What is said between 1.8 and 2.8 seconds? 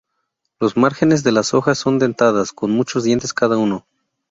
dentadas, con